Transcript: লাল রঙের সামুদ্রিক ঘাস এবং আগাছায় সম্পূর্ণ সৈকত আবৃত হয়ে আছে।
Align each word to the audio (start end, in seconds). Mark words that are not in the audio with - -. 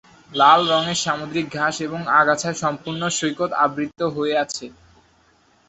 লাল 0.31 0.61
রঙের 0.71 0.99
সামুদ্রিক 0.99 1.45
ঘাস 1.57 1.75
এবং 1.81 1.99
আগাছায় 2.19 2.57
সম্পূর্ণ 2.63 3.01
সৈকত 3.17 3.51
আবৃত 3.65 3.99
হয়ে 4.15 4.33
আছে। 4.43 4.65